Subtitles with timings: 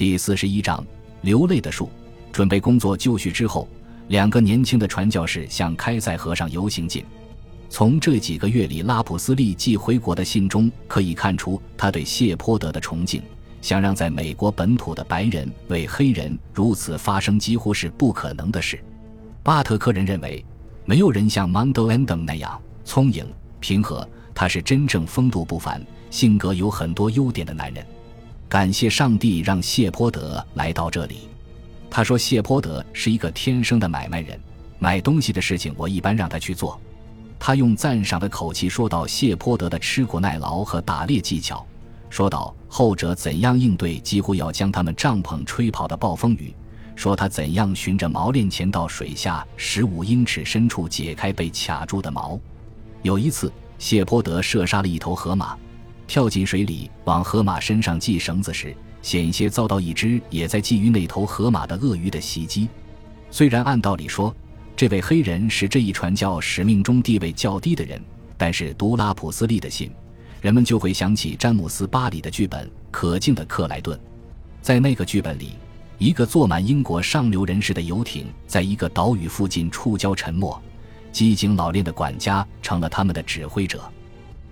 [0.00, 0.82] 第四十一章
[1.20, 1.90] 流泪的树。
[2.32, 3.68] 准备工作就绪之后，
[4.08, 7.04] 两个年轻的传教士向开塞河上游行进。
[7.68, 13.20] 从这几个月里拉普斯利寄回国的信中可以看出，他对谢泼德的崇敬，
[13.60, 18.82] 想让在美国本土的白人为黑人如此发声，几乎是不可能的事。
[19.42, 20.42] 巴特克人认为，
[20.86, 23.22] 没有人像芒德恩等那样聪颖
[23.60, 25.78] 平和，他是真正风度不凡、
[26.08, 27.84] 性格有很多优点的男人。
[28.50, 31.28] 感谢上帝让谢泼德来到这里，
[31.88, 34.36] 他说谢泼德是一个天生的买卖人，
[34.80, 36.78] 买东西的事情我一般让他去做。
[37.38, 41.64] 他用赞赏的口气说到谢泼德的吃苦耐劳和打猎技巧，
[42.08, 46.52] 说到后者怎样应对几乎要将他们帐篷吹跑的暴风雨，
[46.96, 52.36] 说他怎样循着锚链潜到水下十五英尺深处解开被卡住的锚。
[53.02, 55.56] 有一次，谢泼德射杀了一头河马。
[56.10, 62.68] 跳进水里往河马身上系绳子时，险些遭到一只也在觊觎那头河马的鳄鱼的袭击。
[63.30, 64.34] 虽然按道理说，
[64.74, 68.02] 这位黑人是这一传教使命中地位较低的人，
[68.36, 69.88] 但是读拉普斯利的信，
[70.40, 73.96] 人们就会想起詹姆斯·巴里的剧本《可敬的克莱顿》。
[74.60, 75.52] 在那个剧本里，
[75.98, 80.60] 一个坐满英国上流人士的游艇在一个岛屿附近触礁沉没，
[81.12, 83.80] 机警老练的管家成了他们的指挥者。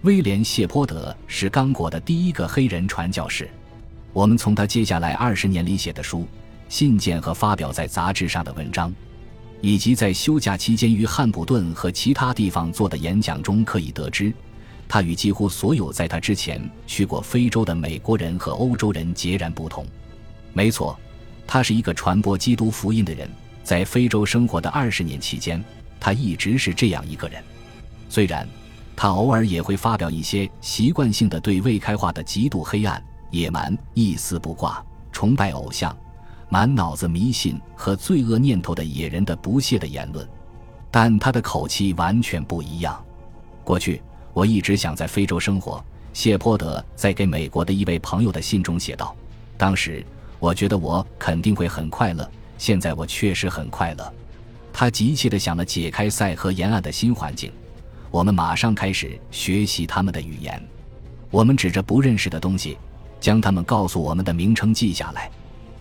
[0.02, 3.50] 威廉·谢泼德是刚果的第一个黑人传教士。
[4.12, 6.24] 我们从他接下来二十年里写的书、
[6.68, 8.94] 信件和发表在杂志上的文章，
[9.60, 14.32] 以及在休假期间于汉普顿和其他地方做的演讲中可以得知，
[14.86, 19.84] 他与几乎所有在他之前去过非洲的美国人和欧洲人截然不同。
[20.52, 20.96] 没错，
[21.44, 23.28] 他是一个传播基督福音的人。
[23.64, 25.62] 在非洲生活的二十年期间，
[25.98, 27.42] 他一直是这样一个人。
[28.08, 28.48] 虽然。
[29.00, 35.96] 他偶尔也会发表一些习惯性的对未开化的极度黑暗、野蛮、一丝不挂、崇拜偶像、
[36.48, 40.28] 满脑子迷信和罪恶念头的野人的不屑的言论，
[40.91, 43.00] 但他的口气完全不一样。
[43.62, 45.80] 过去我一直想在非洲生活，
[46.12, 49.15] 谢泼德在给美国的一位朋友的信中写道
[49.56, 50.04] ：“当时
[50.41, 52.28] 我觉得我肯定会很快乐，
[52.59, 54.12] 现在我确实很快乐。”
[54.75, 57.53] 他急切地想了解开塞河沿岸的新环境。
[58.10, 60.62] 我们马上开始学习他们的语言。
[61.30, 62.78] 我们指着不认识的东西，
[63.20, 65.30] 将他们告诉我们的名称记下来。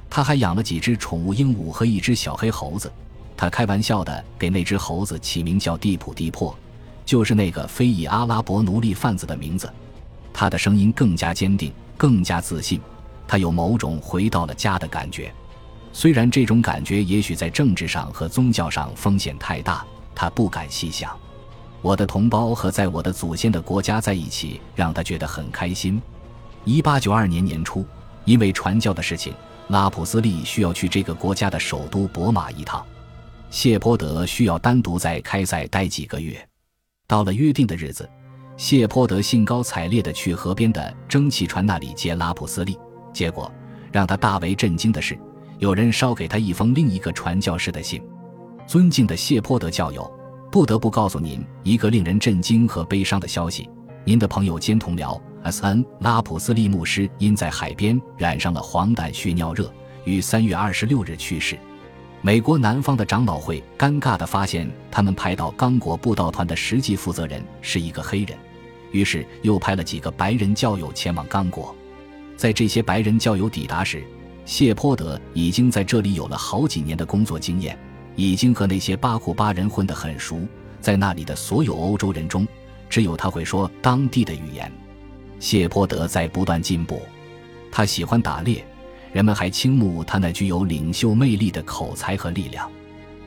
[0.10, 2.92] 他还养了几只宠物鹦鹉和一只小黑猴子。
[3.36, 6.58] 他开玩笑地给那只猴子起名叫蒂普蒂珀，
[7.06, 9.72] 就是那个非裔阿拉伯奴隶贩子的名字。
[10.34, 12.82] 他的声音更加坚定，更加自信。
[13.28, 15.34] 他有某种回到了家的感觉，
[15.94, 19.86] 虽然这种感觉也许在政治上和宗教上风险太大，
[20.16, 21.18] 他不敢细想。
[21.82, 26.02] 我的同胞和在我的祖先的国家在一起，让他觉得很开心。
[26.66, 27.86] 一八九二年年初，
[28.26, 29.34] 因为传教的事情，
[29.70, 32.86] 拉普斯利需要去这个国家的首都博马一趟。
[33.50, 36.38] 谢泼德需要单独在开塞待几个月。
[37.08, 38.10] 到了约定的日子，
[38.58, 42.78] 谢泼德兴高采烈地去河边的蒸汽船那里接拉普斯利。
[43.14, 43.50] 结果
[43.92, 45.18] 让他大为震惊的是，
[45.60, 48.02] 有人捎给他一封另一个传教士的信
[48.68, 50.12] ：“尊敬的谢泼德教友。”
[50.50, 53.70] 不得不告诉您一个令人震惊和悲伤的消息：
[54.06, 55.86] 您的朋友兼同僚 S.N.
[56.00, 59.72] 拉普斯利牧师因在海边染上了黄疸血尿热，
[60.06, 61.58] 于三月二十六日去世。
[62.22, 68.38] 美国南方的长老会尴尬地发现，他们派到刚果布道团的实际负责人是一个黑人，
[68.92, 71.76] 于是又派了几个白人教友前往刚果。
[72.36, 74.04] 在这些白人教友抵达时，
[74.46, 77.78] 谢泼德已经在这里有了好几年的工作经验。
[78.18, 80.42] 已经和那些巴库巴人混得很熟，
[80.82, 82.46] 在那里的所有欧洲人中，
[82.90, 84.70] 只有他会说当地的语言。
[85.40, 87.00] 谢泼德在不断进步，
[87.72, 88.66] 他喜欢打猎，
[89.14, 92.68] 人们还倾慕他那具有领袖魅力的口才和力量。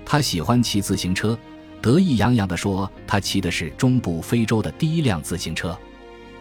[0.04, 1.38] 他喜欢骑自行车，
[1.80, 5.78] 得意洋洋地说他骑的是中部非洲的第一辆自行车。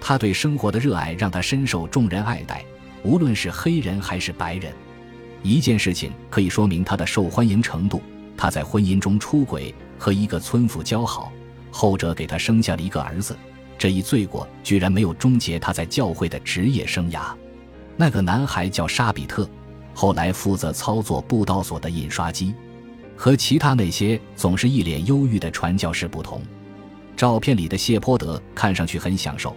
[0.02, 2.66] 他对生活的热爱让他深受众人爱戴，
[3.04, 4.74] 无论是黑人还是白人。
[5.44, 8.02] 一件事情可以说明他的受欢迎程度。
[8.42, 11.30] 他在婚姻中出轨，和一个村妇交好，
[11.70, 13.36] 后者给他生下了一个儿子。
[13.78, 17.34] 这一罪过居然没有终结他在教会的职业生涯。
[17.98, 19.46] 那个男孩叫沙比特，
[19.94, 22.56] 后来负责操作布道所的印刷机。
[23.18, 26.42] 和其他那些总是一脸忧郁的传教士不同，
[27.18, 29.54] 照片里的谢泼德看上去很享受。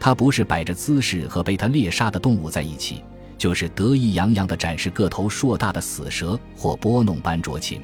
[0.00, 3.04] 他不是摆着姿势和被他猎杀的动物在一起，
[3.38, 7.80] 就是得意洋洋地展示个头硕大的死蛇或拨弄班卓琴。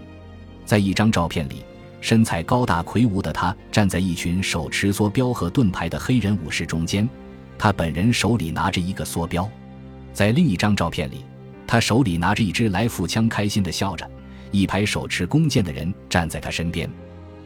[0.65, 1.65] 在一张照片里，
[2.01, 7.09] 身材高大魁梧的他站在一群手持梭镖和盾牌的黑人武士中间，
[7.59, 9.49] 他本人手里拿着一个梭镖。
[10.13, 11.25] 在另一张照片里，
[11.67, 14.09] 他手里拿着一支来福枪，开心地笑着。
[14.51, 16.89] 一排手持弓箭的人站在他身边。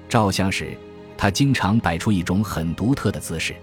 [0.09, 0.77] 照相时，
[1.17, 3.55] 他经常摆出一种很独特的姿势。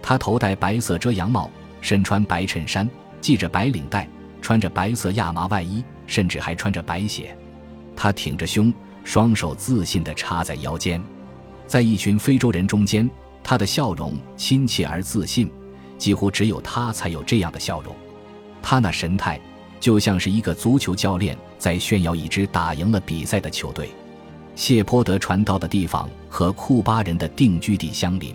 [0.00, 1.50] 他头戴白色遮阳帽，
[1.80, 2.88] 身穿白衬衫，
[3.20, 4.08] 系着白领带，
[4.40, 7.36] 穿着白色亚麻外衣，甚至还穿着白鞋。
[7.96, 8.72] 他挺着胸，
[9.06, 11.00] 双手自信地插在腰间。
[11.68, 13.08] 在一群非洲人中间，
[13.42, 15.48] 他的笑容亲切而自信，
[15.96, 17.94] 几乎只有他才有这样的笑容。
[18.60, 19.40] 他那神态。
[19.78, 23.90] 就像是一个足球教练在炫耀一支打赢了比赛的球队。
[24.54, 28.34] 谢泼德传道的地方和库巴人的定居地相邻。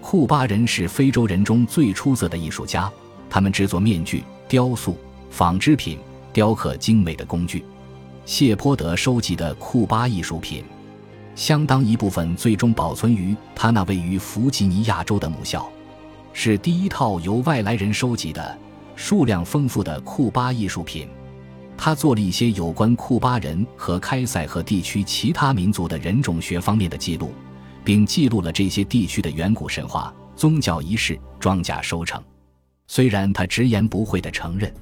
[0.00, 2.90] 库巴人是非洲人中最出色的艺术家，
[3.28, 4.96] 他们制作面具、雕塑、
[5.30, 5.98] 纺织品、
[6.32, 7.62] 雕刻精美的工具。
[8.24, 10.64] 谢泼德收集的库巴艺术品，
[11.34, 15.68] 相当一部分最终保存于他那位于弗吉尼亚州的母校，
[16.32, 18.58] 是第一套由外来人收集的。
[18.94, 21.08] 数量丰富的库巴艺术品，
[21.76, 27.32] 他做了一些有关库巴人和开塞河地区其他民族的人种学方面的记录，
[27.82, 32.22] 并记录了这些地区的远古神话、宗教仪式、庄稼收成。
[32.86, 34.72] 虽然他直言不讳地承认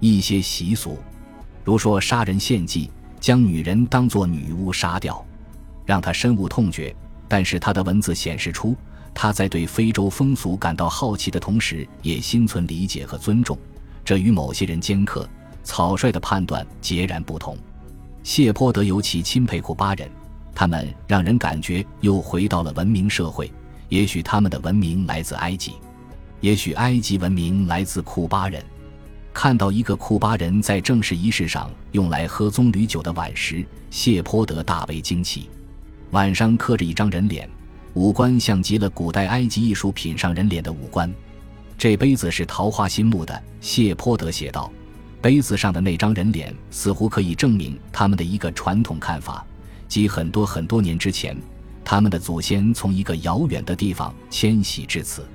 [0.00, 0.98] 一些习俗，
[1.64, 5.24] 如说杀人献祭、将女人当作女巫杀掉，
[5.86, 6.94] 让他深恶痛绝，
[7.28, 8.76] 但是他的文字显示出。
[9.14, 13.58] 他在对非洲风俗感到好奇的同时，也心存理解和尊重，
[14.02, 15.28] 这与某些人尖刻、
[15.62, 17.54] 草率的判断截然不同。
[18.22, 20.10] 谢泼德尤其钦佩库巴人，
[20.54, 23.52] 他们让人感觉又回到了文明社会。
[23.90, 25.72] 也许他们的文明来自埃及，
[26.40, 28.64] 也许埃及文明来自库巴人。
[29.32, 35.48] 看到一个库巴人在正式仪式上用来喝棕榈酒的碗时，谢泼德大为惊奇。
[36.10, 37.48] 碗上刻着一张人脸。
[37.94, 41.12] 五官像极了古代埃及艺术品上人脸的五官。
[41.76, 44.72] 这杯子是桃花心木的，谢泼德写道。
[45.20, 49.44] 杯子上的那张人脸似乎可以证明他们的一个传统看法，
[49.88, 51.36] 即很多很多年之前，
[51.84, 55.26] 他们的祖先从一个遥远的地方迁徙至此。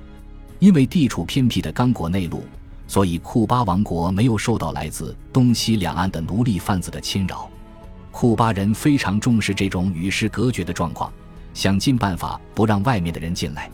[0.58, 2.42] 因为地处偏僻的刚果内陆，
[2.88, 7.48] 所以库巴王国没有受到来自东西两岸的奴隶贩子的侵扰。
[8.10, 11.12] 库巴人非常重视这种与世隔绝的状况。
[11.54, 13.68] 想尽办法不让外面的人进来，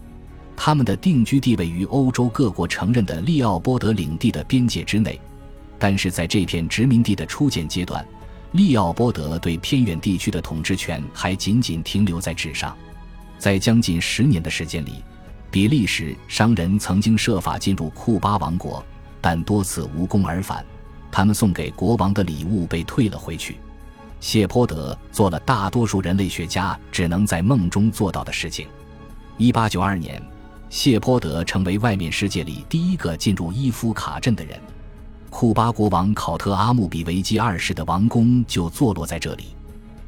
[0.56, 5.20] 他们的定居地位于欧洲各国承认的利奥波德领地的边界之内，
[5.78, 8.06] 但是在这片殖民地的初建阶段，
[8.52, 12.74] 利奥波德对偏远地区的统治权还仅仅停留在纸上。
[13.38, 15.02] 在将近十年的时间里，
[15.50, 18.82] 比利时商人曾经设法进入库巴王国，
[19.24, 20.62] 但多次无功而返，
[21.10, 23.56] 他们送给国王的礼物被退了回去。
[24.20, 28.68] 谢泼德做了大多数人类学家只能在梦中做到的事情。
[29.38, 30.22] 一八九二年，
[30.68, 34.60] 谢泼德成为外面世界里第一个进入伊夫卡镇的人。
[35.30, 39.56] 库巴国王考特阿穆比维基二世的王宫就坐落在这里。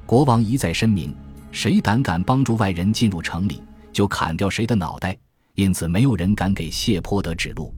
[0.05, 1.17] 国王一再声明，
[1.53, 3.63] 谁胆敢帮助外人进入城里，
[3.95, 5.17] 就砍掉谁的脑袋。
[5.55, 7.75] 因此，没有人敢给谢泼德指路。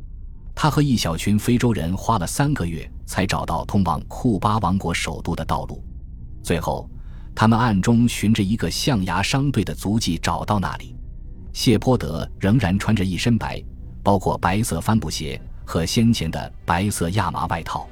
[0.60, 5.80] 他和一小群非洲人花了三个月才找到通往库巴王国首都的道路。
[6.42, 6.90] 最后，
[7.32, 10.96] 他们暗中循着一个象牙商队的足迹找到那里。
[11.52, 13.62] 谢泼德仍然穿着一身白，
[14.02, 17.86] 包括白色帆布鞋和先前的白色亚麻外套。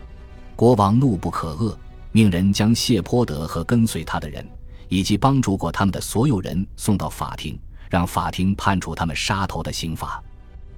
[0.57, 1.73] 国王怒不可遏，
[2.11, 4.45] 命人将谢泼德和跟随他的人，
[4.89, 7.57] 以及帮助过他们的所有人送到法庭，
[7.89, 10.21] 让法庭判处他们杀头的刑罚。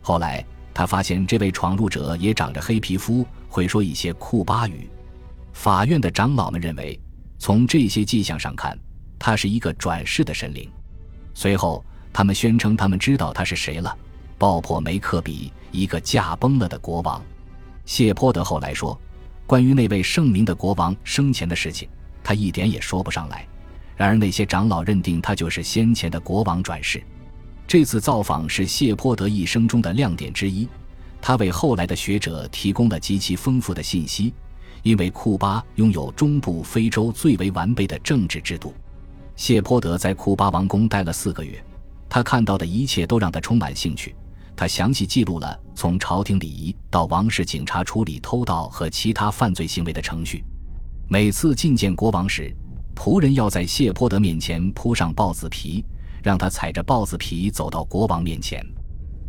[0.02, 0.45] 后来，
[0.78, 4.88] 他发现这位闯入者也长着黑皮肤，会说一些库巴语。
[5.52, 6.97] 法院的长老们认为。
[7.37, 8.78] 从这些迹象上看，
[9.18, 10.70] 他是一个转世的神灵。
[11.35, 13.92] 随后，他们宣称他们知道他是谁了——
[14.38, 17.20] 爆破梅克比，一个驾崩了的国王。
[17.85, 18.97] 谢泼德后来说，
[19.49, 21.88] 关于那位圣明的国王生前的事情，
[22.23, 23.44] 他一点也说不上来。
[23.97, 27.02] 然而，那些长老认定他就是先前的国王转世。
[27.68, 30.66] 这次造访是谢泼德一生中的亮点之一，
[31.20, 34.32] 他为后来的学者提供了极其丰富的信息。
[34.82, 38.72] 因为库巴拥有中部非洲最为完备的政治制度，
[39.37, 41.62] 谢泼德在库巴王宫待了四个月，
[42.08, 44.16] 他看到的一切都让他充满兴趣。
[44.56, 50.42] 他详细记录了从朝廷礼仪到王室警察处理偷盗和其他犯罪行为的程序。
[51.06, 52.50] 每次觐见国王时，
[52.96, 55.84] 仆人要在谢泼德面前铺上豹子皮，
[56.22, 58.64] 让他踩着豹子皮走到国王面前。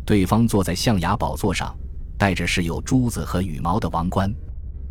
[0.04, 1.74] 对方坐在象牙宝座上，
[2.18, 4.32] 戴着是有珠子和羽毛的王冠。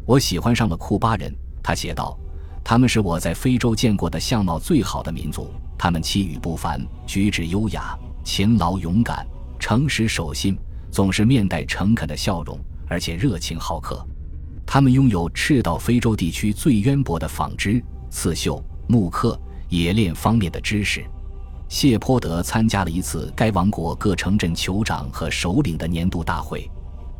[0.06, 2.18] 我喜欢上了库巴人，他写道
[2.64, 5.52] ：“他们是我在非洲见过的相貌最好的民族。
[5.78, 9.26] 他们气宇不凡，举止优雅，勤劳勇敢，
[9.60, 10.58] 诚实守信，
[10.92, 14.06] 总是面带诚恳的笑容，而且热情好客。
[14.66, 19.40] 他们拥有赤道非洲地区最渊博的纺织、刺绣、木刻、
[19.70, 21.04] 冶炼方面的知识。
[21.70, 26.68] 谢泼德参加了一次该王国各城镇酋长和首领的年度大会，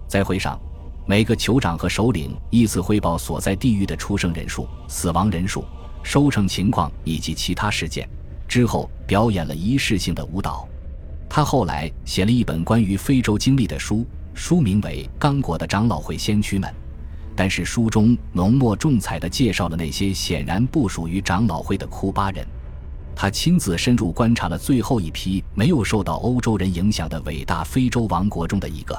[0.08, 0.60] 在会上，
[1.06, 5.64] 每个酋长和首领依次汇报所在地域的出生人数、死亡人数、
[6.02, 8.10] 收成情况以及其他事件，
[8.48, 10.68] 之后表演了仪式性的舞蹈。
[11.30, 14.04] 他后来写了一本关于非洲经历的书，
[14.34, 16.68] 书名为《刚果的长老会先驱们》。
[17.36, 22.46] 但是书中浓墨重彩地介绍了那些显然不属于长老会的库巴人。
[23.22, 28.98] 他亲自深入观察了最后一批没有受到欧洲人影响的伟大非洲王国中的一个。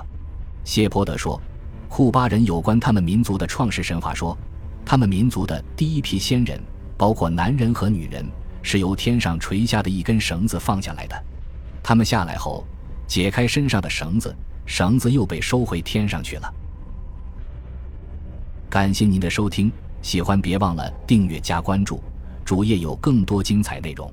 [0.63, 1.41] 谢泼德说，
[1.89, 4.37] 库巴人有关他们民族的创世神话说，
[4.85, 6.61] 他们民族的第一批先人，
[6.99, 8.23] 包括男人和女人，
[8.61, 11.17] 是由天上垂下的一根绳子放下来的。
[11.83, 12.63] 他们下来后，
[13.07, 14.37] 解开身上的绳子，
[14.67, 16.55] 绳子又被收回天上去了。
[18.69, 19.73] 感谢您的收听，
[20.03, 21.99] 喜欢别忘了订阅加关注，
[22.51, 24.13] 主页有更多精彩内容。